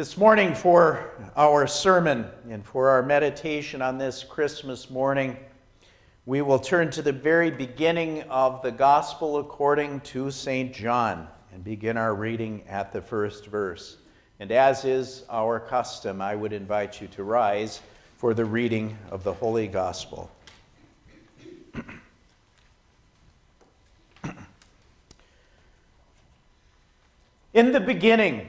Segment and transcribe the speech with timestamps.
[0.00, 5.36] This morning, for our sermon and for our meditation on this Christmas morning,
[6.24, 10.72] we will turn to the very beginning of the Gospel according to St.
[10.72, 13.98] John and begin our reading at the first verse.
[14.38, 17.82] And as is our custom, I would invite you to rise
[18.16, 20.30] for the reading of the Holy Gospel.
[27.52, 28.48] In the beginning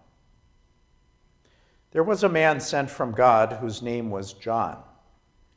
[1.91, 4.81] There was a man sent from God whose name was John.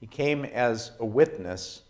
[0.01, 1.83] He came as a witness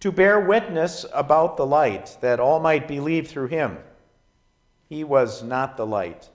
[0.00, 3.78] to bear witness about the light, that all might believe through him.
[4.88, 6.28] He was not the light,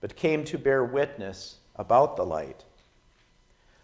[0.00, 2.64] but came to bear witness about the light.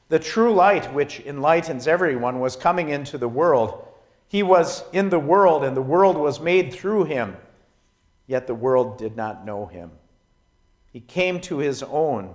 [0.09, 3.85] The true light, which enlightens everyone, was coming into the world.
[4.29, 7.37] He was in the world, and the world was made through him,
[8.29, 9.91] yet the world did not know him.
[10.93, 12.35] He came to his own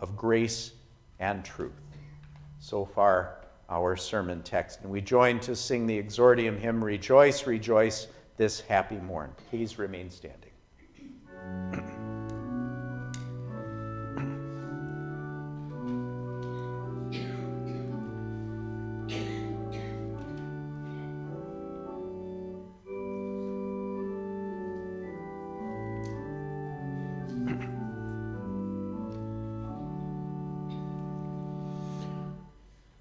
[0.00, 0.72] of grace
[1.18, 1.80] and truth.
[2.58, 4.80] So far, our sermon text.
[4.82, 9.32] And we join to sing the exordium hymn, Rejoice, Rejoice, this happy morn.
[9.50, 10.52] Please remain standing.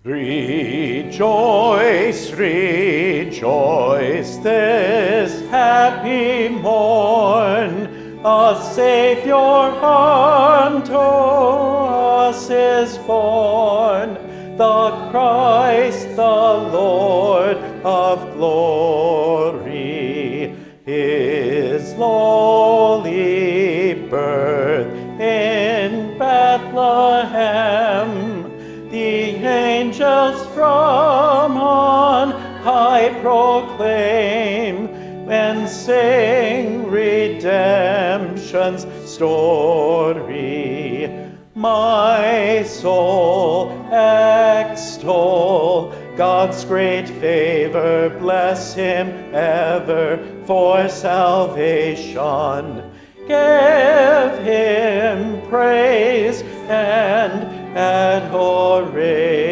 [0.07, 1.11] Rejoice,
[2.31, 14.13] rejoice this happy morn, a Savior unto us is born,
[14.55, 20.55] the Christ, the Lord of glory.
[20.85, 22.36] His lowly
[29.57, 32.31] angels from on
[32.61, 34.87] high proclaim
[35.29, 41.09] and sing redemption's story.
[41.55, 50.17] My soul extol God's great favor, bless him ever
[50.47, 52.15] for salvation.
[53.27, 57.43] Give him praise and
[57.77, 59.46] adoration.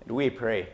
[0.00, 0.68] And we pray.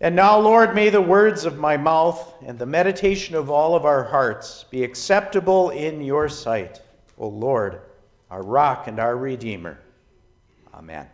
[0.00, 3.84] And now, Lord, may the words of my mouth and the meditation of all of
[3.84, 6.80] our hearts be acceptable in your sight,
[7.18, 7.80] O Lord,
[8.30, 9.78] our rock and our redeemer.
[10.72, 11.06] Amen.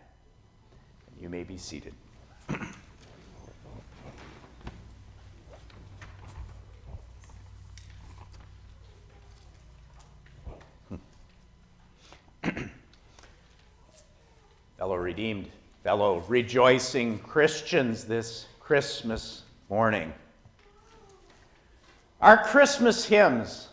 [1.21, 1.95] You may be seated.
[14.85, 15.49] fellow redeemed,
[15.83, 20.13] fellow rejoicing Christians this Christmas morning.
[22.21, 23.69] Our Christmas hymns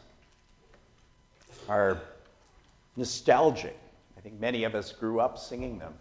[1.68, 2.00] are
[2.96, 3.78] nostalgic.
[4.18, 5.94] I think many of us grew up singing them.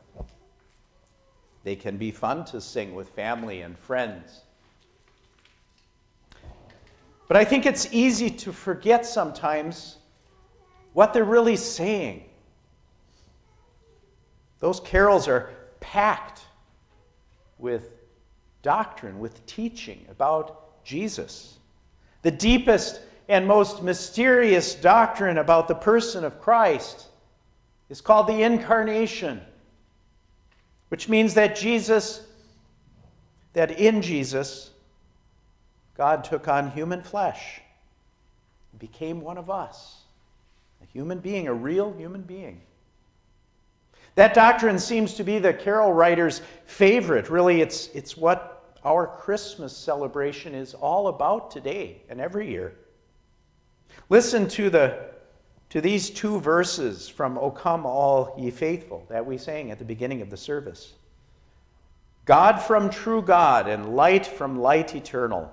[1.65, 4.43] They can be fun to sing with family and friends.
[7.27, 9.97] But I think it's easy to forget sometimes
[10.93, 12.30] what they're really saying.
[14.61, 16.43] Those carols are packed
[17.59, 17.95] with
[18.62, 21.59] doctrine, with teaching about Jesus.
[22.23, 27.07] The deepest and most mysterious doctrine about the person of Christ
[27.89, 29.41] is called the incarnation,
[30.89, 32.23] which means that Jesus,
[33.55, 34.71] that in Jesus,
[35.97, 37.61] God took on human flesh.
[38.79, 40.03] Became one of us,
[40.83, 42.63] a human being, a real human being.
[44.20, 47.31] That doctrine seems to be the carol writer's favorite.
[47.31, 52.75] Really, it's, it's what our Christmas celebration is all about today and every year.
[54.11, 55.06] Listen to, the,
[55.70, 59.87] to these two verses from O Come All Ye Faithful that we sang at the
[59.87, 60.93] beginning of the service.
[62.26, 65.50] God from true God and light from light eternal,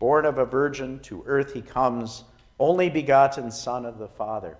[0.00, 2.24] born of a virgin, to earth he comes,
[2.58, 4.56] only begotten Son of the Father.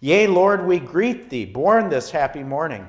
[0.00, 2.88] Yea, Lord, we greet thee, born this happy morning.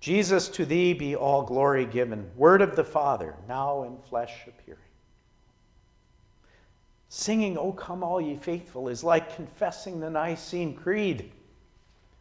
[0.00, 4.80] Jesus, to thee be all glory given, word of the Father, now in flesh appearing.
[7.10, 11.32] Singing, O come all ye faithful, is like confessing the Nicene Creed.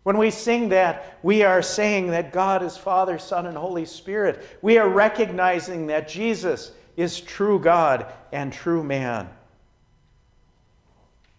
[0.03, 4.57] When we sing that, we are saying that God is Father, Son, and Holy Spirit.
[4.61, 9.29] We are recognizing that Jesus is true God and true man.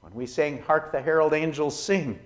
[0.03, 2.19] When we sing, Hark the Herald Angels Sing,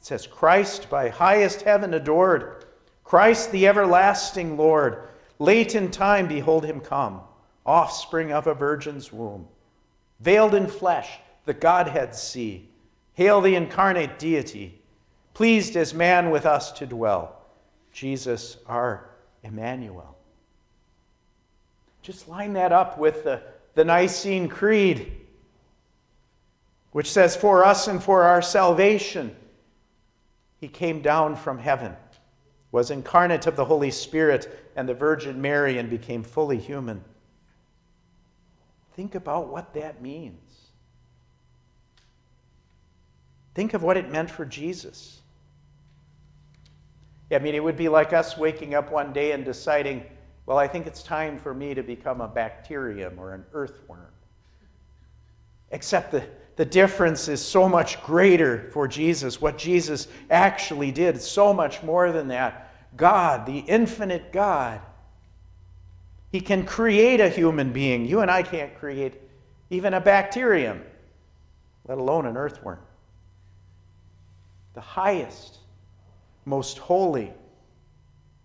[0.00, 2.64] it says, Christ by highest heaven adored,
[3.04, 5.08] Christ the everlasting Lord,
[5.38, 7.20] late in time behold him come,
[7.66, 9.46] offspring of a virgin's womb,
[10.20, 12.66] veiled in flesh, the Godhead see.
[13.12, 14.80] Hail the incarnate deity,
[15.34, 17.38] pleased as man with us to dwell,
[17.92, 19.10] Jesus our
[19.42, 20.16] Emmanuel.
[22.00, 23.42] Just line that up with the,
[23.74, 25.12] the Nicene Creed,
[26.92, 29.36] which says, For us and for our salvation
[30.60, 31.96] he came down from heaven,
[32.70, 37.02] was incarnate of the Holy Spirit and the Virgin Mary, and became fully human.
[38.94, 40.36] Think about what that means.
[43.54, 45.20] Think of what it meant for Jesus.
[47.32, 50.04] I mean, it would be like us waking up one day and deciding,
[50.46, 54.12] well, I think it's time for me to become a bacterium or an earthworm.
[55.70, 56.24] Except the
[56.60, 59.40] the difference is so much greater for Jesus.
[59.40, 62.74] What Jesus actually did, so much more than that.
[62.98, 64.78] God, the infinite God,
[66.30, 68.04] He can create a human being.
[68.04, 69.22] You and I can't create
[69.70, 70.82] even a bacterium,
[71.88, 72.80] let alone an earthworm.
[74.74, 75.60] The highest,
[76.44, 77.32] most holy,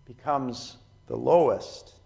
[0.06, 1.96] becomes the lowest,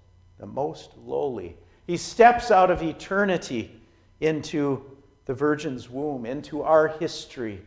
[0.40, 1.56] the most lowly.
[1.86, 3.80] He steps out of eternity
[4.18, 4.90] into
[5.26, 7.60] the Virgin's womb, into our history,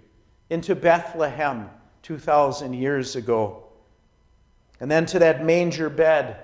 [0.50, 1.69] into Bethlehem
[2.01, 3.63] 2,000 years ago,
[4.79, 6.38] and then to that manger bed.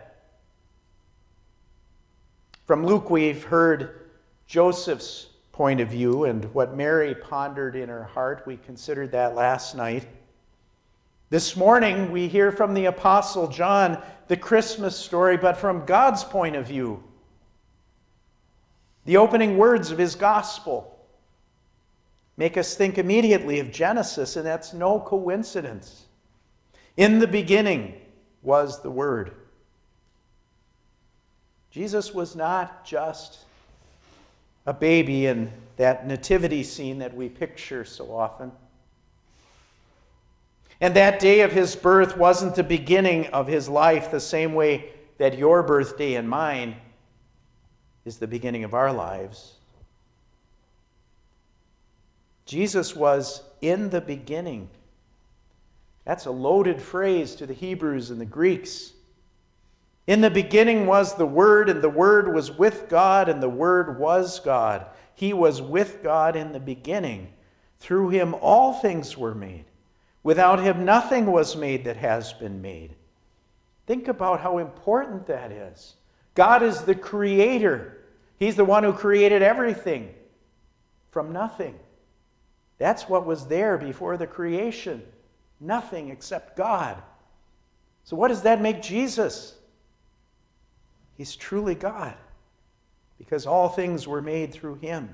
[2.66, 4.10] From Luke, we've heard
[4.48, 8.44] Joseph's point of view and what Mary pondered in her heart.
[8.46, 10.08] We considered that last night.
[11.30, 16.56] This morning, we hear from the Apostle John the Christmas story, but from God's point
[16.56, 17.04] of view.
[19.06, 20.99] The opening words of his gospel
[22.40, 26.06] make us think immediately of Genesis, and that's no coincidence.
[26.96, 28.00] In the beginning
[28.42, 29.34] was the Word.
[31.70, 33.40] Jesus was not just
[34.66, 38.54] a baby in that nativity scene that we picture so often.
[40.80, 44.92] And that day of his birth wasn't the beginning of his life the same way
[45.18, 46.78] that your birthday and mine
[48.06, 49.59] is the beginning of our lives.
[52.50, 54.72] Jesus was in the beginning.
[56.04, 58.94] That's a loaded phrase to the Hebrews and the Greeks.
[60.08, 64.00] In the beginning was the Word, and the Word was with God, and the Word
[64.00, 64.88] was God.
[65.14, 67.32] He was with God in the beginning.
[67.82, 69.66] Through him all things were made.
[70.24, 72.96] Without him nothing was made that has been made.
[73.86, 75.94] Think about how important that is.
[76.34, 77.98] God is the creator,
[78.40, 80.16] He's the one who created everything
[81.12, 81.78] from nothing.
[82.80, 85.04] That's what was there before the creation.
[85.60, 86.98] Nothing except God.
[88.06, 89.56] So, what does that make Jesus?
[91.18, 92.16] He's truly God
[93.18, 95.14] because all things were made through him.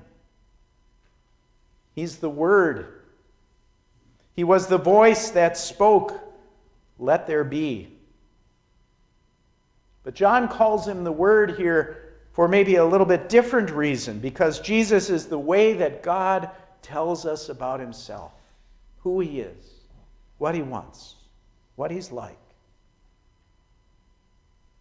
[1.94, 3.02] He's the Word.
[4.36, 6.12] He was the voice that spoke,
[6.98, 7.88] Let there be.
[10.04, 14.60] But John calls him the Word here for maybe a little bit different reason because
[14.60, 16.50] Jesus is the way that God
[16.82, 18.32] tells us about himself
[19.00, 19.72] who he is,
[20.38, 21.14] what he wants,
[21.76, 22.38] what he's like.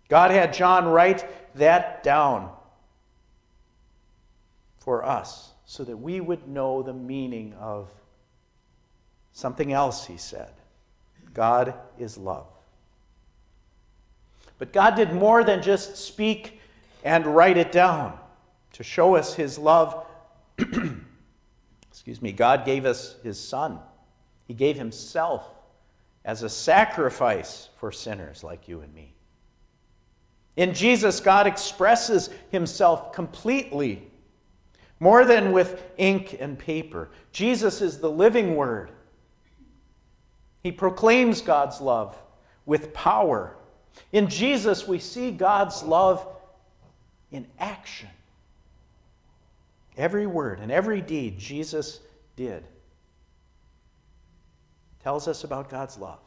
[0.09, 1.25] God had John write
[1.55, 2.49] that down
[4.77, 7.89] for us so that we would know the meaning of
[9.33, 10.51] something else he said
[11.33, 12.47] God is love.
[14.57, 16.59] But God did more than just speak
[17.03, 18.17] and write it down
[18.73, 20.05] to show us his love
[21.95, 23.79] excuse me, God gave us his son.
[24.49, 25.49] He gave himself
[26.25, 29.13] as a sacrifice for sinners like you and me.
[30.57, 34.05] In Jesus, God expresses himself completely,
[34.99, 37.11] more than with ink and paper.
[37.31, 38.91] Jesus is the living word.
[40.63, 42.21] He proclaims God's love
[42.65, 43.55] with power.
[44.11, 46.27] In Jesus, we see God's love
[47.31, 48.09] in action.
[49.97, 51.99] Every word and every deed Jesus
[52.35, 52.65] did
[55.01, 56.19] tells us about God's love.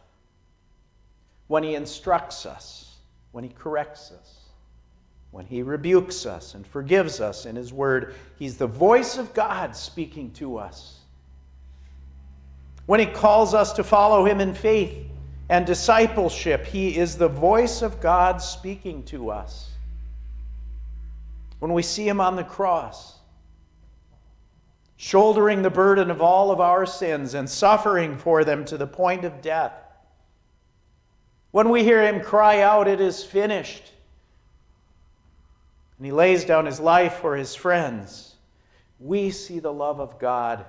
[1.49, 2.97] When He instructs us,
[3.33, 4.37] when He corrects us,
[5.31, 9.77] when He rebukes us and forgives us in His Word, He's the voice of God
[9.77, 11.01] speaking to us.
[12.87, 14.97] When He calls us to follow Him in faith
[15.51, 19.71] and discipleship, He is the voice of God speaking to us.
[21.59, 23.18] When we see Him on the cross,
[24.99, 29.25] shouldering the burden of all of our sins and suffering for them to the point
[29.25, 29.73] of death.
[31.52, 33.93] When we hear him cry out, It is finished,
[35.97, 38.35] and he lays down his life for his friends,
[38.99, 40.67] we see the love of God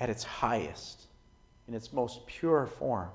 [0.00, 1.02] at its highest,
[1.68, 3.10] in its most pure form.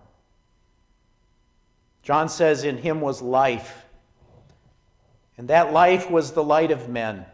[2.04, 3.84] John says, In him was life,
[5.40, 7.26] and that life was the light of men.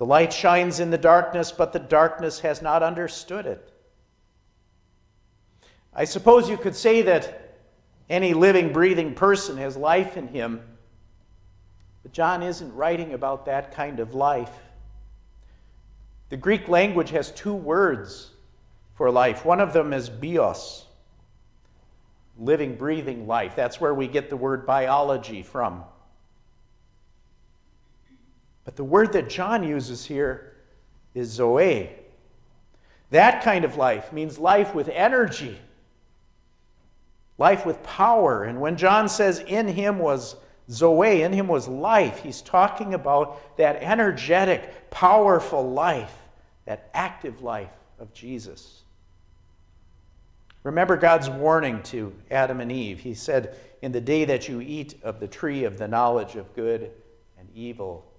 [0.00, 3.70] The light shines in the darkness, but the darkness has not understood it.
[5.92, 7.58] I suppose you could say that
[8.08, 10.62] any living, breathing person has life in him,
[12.02, 14.54] but John isn't writing about that kind of life.
[16.30, 18.30] The Greek language has two words
[18.94, 19.44] for life.
[19.44, 20.86] One of them is bios,
[22.38, 23.54] living, breathing life.
[23.54, 25.84] That's where we get the word biology from.
[28.64, 30.54] But the word that John uses here
[31.14, 31.90] is zoe.
[33.10, 35.58] That kind of life means life with energy,
[37.38, 38.44] life with power.
[38.44, 40.36] And when John says in him was
[40.70, 46.14] zoe, in him was life, he's talking about that energetic, powerful life,
[46.66, 48.82] that active life of Jesus.
[50.62, 53.00] Remember God's warning to Adam and Eve.
[53.00, 56.54] He said, In the day that you eat of the tree of the knowledge of
[56.54, 56.90] good
[57.38, 58.09] and evil,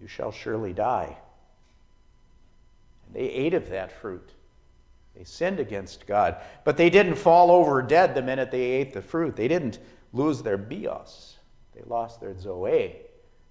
[0.00, 1.16] you shall surely die.
[3.06, 4.30] And they ate of that fruit.
[5.16, 6.36] They sinned against God.
[6.64, 9.34] But they didn't fall over dead the minute they ate the fruit.
[9.34, 9.78] They didn't
[10.12, 11.36] lose their bios,
[11.74, 12.96] they lost their zoe.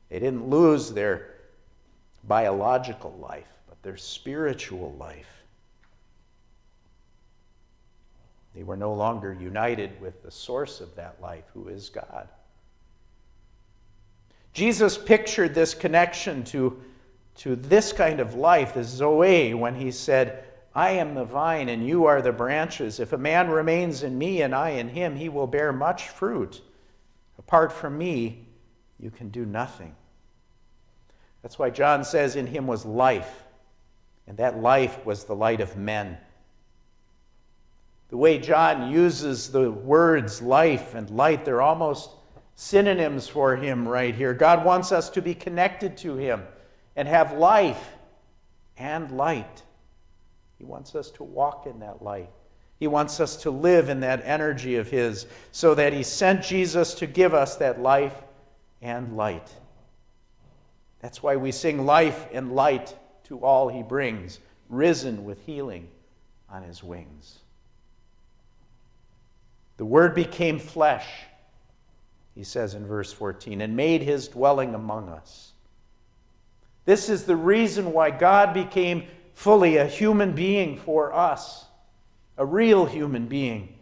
[0.10, 1.34] They didn't lose their
[2.24, 5.44] biological life, but their spiritual life.
[8.56, 12.30] They were no longer united with the source of that life, who is God.
[14.58, 16.82] Jesus pictured this connection to,
[17.36, 21.88] to this kind of life, this Zoe, when he said, I am the vine and
[21.88, 23.00] you are the branches.
[23.00, 26.64] If a man remains in me and I in him, he will bear much fruit.
[27.38, 28.48] Apart from me,
[29.00, 29.96] you can do nothing.
[31.44, 33.44] That's why John says in him was life,
[34.26, 36.18] and that life was the light of men.
[38.10, 42.10] The way John uses the words life and light, they're almost
[42.58, 44.34] synonyms for him right here.
[44.34, 46.44] God wants us to be connected to him
[46.96, 47.92] and have life
[48.78, 49.62] and light.
[50.58, 52.32] He wants us to walk in that light.
[52.80, 56.96] He wants us to live in that energy of His so that He sent Jesus
[56.96, 58.16] to give us that life
[58.82, 59.50] and light.
[61.00, 62.96] That's why we sing life and light
[63.26, 65.88] to all He brings, risen with healing
[66.50, 67.38] on His wings.
[69.78, 71.08] The Word became flesh
[72.38, 75.54] he says in verse 14, and made his dwelling among us.
[76.86, 81.66] This is the reason why God became fully a human being for us,
[82.38, 83.74] a real human being.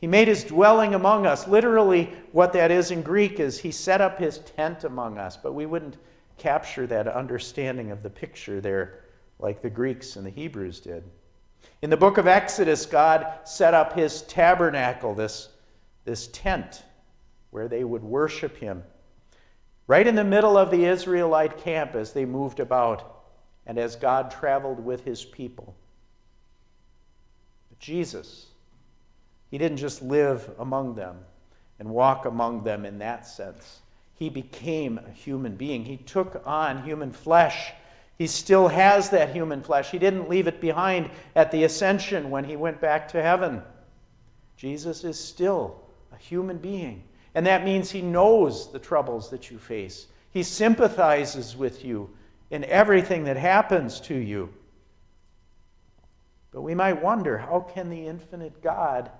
[0.00, 1.46] He made his dwelling among us.
[1.46, 5.52] Literally, what that is in Greek is he set up his tent among us, but
[5.52, 5.98] we wouldn't
[6.38, 9.00] capture that understanding of the picture there
[9.38, 11.04] like the Greeks and the Hebrews did.
[11.82, 15.50] In the book of Exodus, God set up his tabernacle, this,
[16.06, 16.82] this tent
[17.54, 18.82] where they would worship him.
[19.86, 23.22] Right in the middle of the Israelite camp as they moved about
[23.64, 25.76] and as God traveled with his people.
[27.70, 28.46] But Jesus,
[29.52, 31.16] he didn't just live among them
[31.78, 33.82] and walk among them in that sense.
[34.14, 35.84] He became a human being.
[35.84, 37.70] He took on human flesh.
[38.18, 39.92] He still has that human flesh.
[39.92, 43.62] He didn't leave it behind at the ascension when he went back to heaven.
[44.56, 45.80] Jesus is still
[46.12, 50.06] a human being and that means He knows the troubles that you face.
[50.30, 52.10] He sympathizes with you
[52.50, 54.52] in everything that happens to you.
[56.52, 59.10] But we might wonder how can the infinite God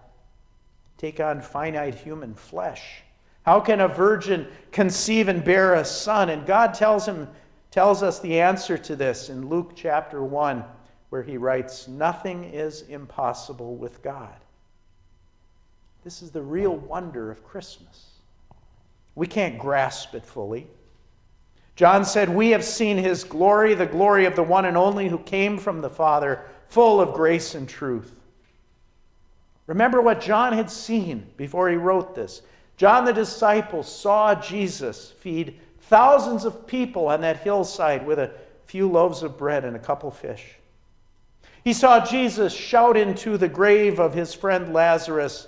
[0.98, 3.02] take on finite human flesh?
[3.42, 6.30] How can a virgin conceive and bear a son?
[6.30, 7.28] And God tells him
[7.70, 10.64] tells us the answer to this in Luke chapter 1
[11.10, 14.43] where he writes, "Nothing is impossible with God."
[16.04, 18.10] This is the real wonder of Christmas.
[19.14, 20.66] We can't grasp it fully.
[21.76, 25.18] John said, We have seen his glory, the glory of the one and only who
[25.18, 28.12] came from the Father, full of grace and truth.
[29.66, 32.42] Remember what John had seen before he wrote this.
[32.76, 38.32] John the disciple saw Jesus feed thousands of people on that hillside with a
[38.66, 40.56] few loaves of bread and a couple fish.
[41.62, 45.46] He saw Jesus shout into the grave of his friend Lazarus,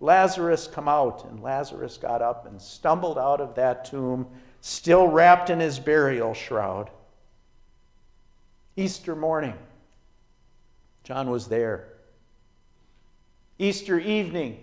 [0.00, 1.26] Lazarus, come out.
[1.26, 4.26] And Lazarus got up and stumbled out of that tomb
[4.60, 6.90] still wrapped in his burial shroud.
[8.76, 9.54] Easter morning,
[11.04, 11.88] John was there.
[13.58, 14.62] Easter evening,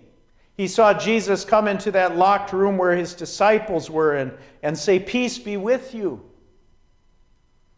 [0.56, 4.98] he saw Jesus come into that locked room where his disciples were and, and say,
[4.98, 6.24] Peace be with you.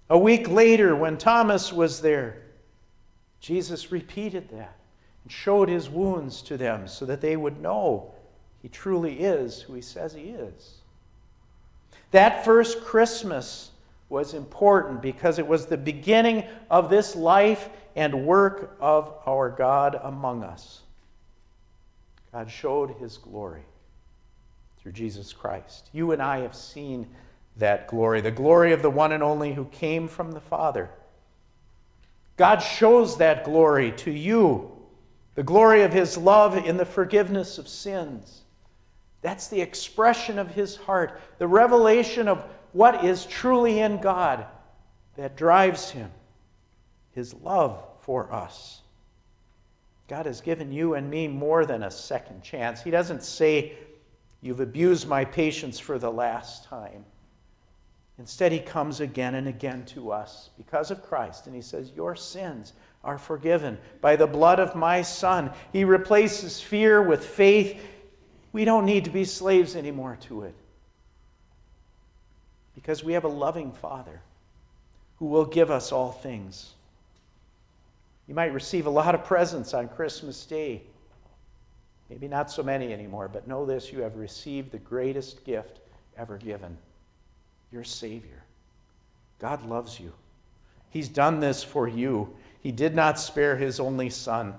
[0.08, 2.42] A week later, when Thomas was there,
[3.40, 4.79] Jesus repeated that
[5.22, 8.14] and showed his wounds to them so that they would know
[8.62, 10.78] he truly is who he says he is.
[12.10, 13.70] That first Christmas
[14.08, 19.98] was important because it was the beginning of this life and work of our God
[20.02, 20.80] among us.
[22.32, 23.62] God showed his glory
[24.78, 25.88] through Jesus Christ.
[25.92, 27.06] You and I have seen
[27.56, 30.90] that glory, the glory of the one and only who came from the Father.
[32.36, 34.70] God shows that glory to you,
[35.34, 38.42] the glory of his love in the forgiveness of sins
[39.22, 44.46] that's the expression of his heart, the revelation of what is truly in God
[45.16, 46.10] that drives him,
[47.12, 48.80] his love for us.
[50.08, 52.82] God has given you and me more than a second chance.
[52.82, 53.74] He doesn't say,
[54.42, 57.04] You've abused my patience for the last time.
[58.18, 62.16] Instead, he comes again and again to us because of Christ, and he says, Your
[62.16, 65.50] sins are forgiven by the blood of my Son.
[65.72, 67.80] He replaces fear with faith.
[68.52, 70.54] We don't need to be slaves anymore to it.
[72.74, 74.20] Because we have a loving Father
[75.18, 76.74] who will give us all things.
[78.26, 80.82] You might receive a lot of presents on Christmas Day.
[82.08, 85.80] Maybe not so many anymore, but know this you have received the greatest gift
[86.16, 86.76] ever given
[87.72, 88.42] your Savior.
[89.38, 90.12] God loves you.
[90.90, 92.34] He's done this for you.
[92.60, 94.54] He did not spare his only Son,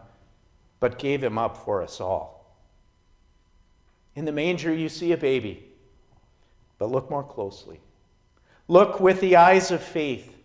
[0.79, 2.55] but gave him up for us all.
[4.15, 5.63] In the manger, you see a baby,
[6.77, 7.79] but look more closely.
[8.67, 10.35] Look with the eyes of faith.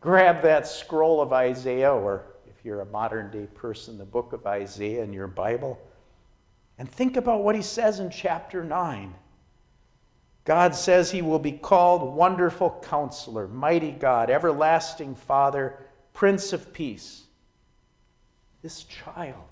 [0.00, 4.46] Grab that scroll of Isaiah, or if you're a modern day person, the book of
[4.46, 5.78] Isaiah in your Bible,
[6.78, 9.14] and think about what he says in chapter 9.
[10.44, 15.78] God says he will be called Wonderful Counselor, Mighty God, Everlasting Father,
[16.14, 17.24] Prince of Peace.
[18.62, 19.44] This child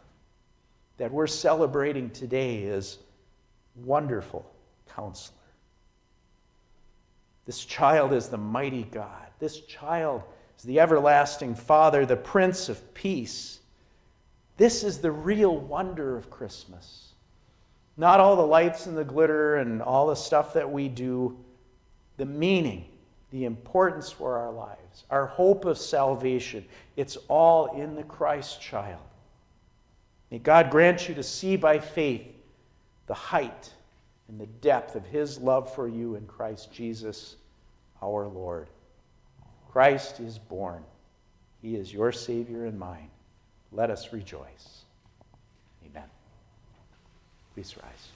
[0.96, 2.98] that we're celebrating today is
[3.85, 4.51] wonderful
[4.94, 5.37] counselor.
[7.44, 9.27] This child is the mighty God.
[9.40, 10.22] This child
[10.57, 13.59] is the everlasting Father, the Prince of Peace.
[14.57, 17.09] This is the real wonder of Christmas.
[17.96, 21.37] Not all the lights and the glitter and all the stuff that we do,
[22.16, 22.85] the meaning,
[23.33, 26.64] the importance for our lives, our hope of salvation.
[26.97, 29.01] It's all in the Christ child.
[30.31, 32.27] May God grant you to see by faith
[33.07, 33.73] the height
[34.29, 37.37] and the depth of his love for you in Christ Jesus
[38.03, 38.68] our Lord.
[39.71, 40.85] Christ is born.
[41.62, 43.09] He is your Savior and mine.
[43.71, 44.83] Let us rejoice.
[45.87, 46.09] Amen.
[47.55, 48.09] Please rise.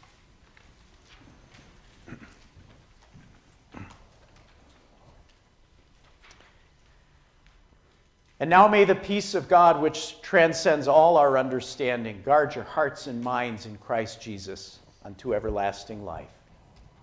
[8.38, 13.06] And now may the peace of God, which transcends all our understanding, guard your hearts
[13.06, 16.28] and minds in Christ Jesus unto everlasting life.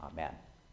[0.03, 0.33] Amen.